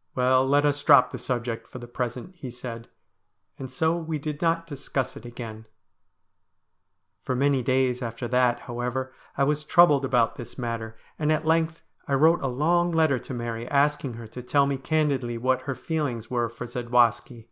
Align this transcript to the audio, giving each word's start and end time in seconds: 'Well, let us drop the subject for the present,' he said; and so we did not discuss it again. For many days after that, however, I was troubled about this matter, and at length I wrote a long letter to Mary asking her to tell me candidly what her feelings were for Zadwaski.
'Well, 0.14 0.46
let 0.46 0.64
us 0.64 0.80
drop 0.80 1.10
the 1.10 1.18
subject 1.18 1.66
for 1.66 1.80
the 1.80 1.88
present,' 1.88 2.36
he 2.36 2.52
said; 2.52 2.86
and 3.58 3.68
so 3.68 3.96
we 3.96 4.16
did 4.16 4.40
not 4.40 4.64
discuss 4.64 5.16
it 5.16 5.24
again. 5.24 5.66
For 7.24 7.34
many 7.34 7.64
days 7.64 8.00
after 8.00 8.28
that, 8.28 8.60
however, 8.60 9.12
I 9.36 9.42
was 9.42 9.64
troubled 9.64 10.04
about 10.04 10.36
this 10.36 10.56
matter, 10.56 10.96
and 11.18 11.32
at 11.32 11.46
length 11.46 11.82
I 12.06 12.14
wrote 12.14 12.42
a 12.42 12.46
long 12.46 12.92
letter 12.92 13.18
to 13.18 13.34
Mary 13.34 13.66
asking 13.68 14.14
her 14.14 14.28
to 14.28 14.40
tell 14.40 14.68
me 14.68 14.76
candidly 14.78 15.36
what 15.36 15.62
her 15.62 15.74
feelings 15.74 16.30
were 16.30 16.48
for 16.48 16.64
Zadwaski. 16.68 17.48